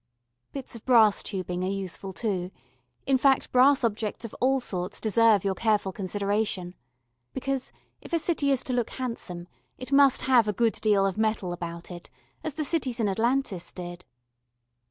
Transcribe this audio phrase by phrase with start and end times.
[0.51, 2.49] Bits of brass tubing are useful too
[3.05, 6.73] in fact, brass objects of all sorts deserve your careful consideration.
[7.35, 11.19] Because, if a city is to look handsome, it must have a good deal of
[11.19, 12.09] metal about it,
[12.43, 14.05] as the cities in Atlantis did.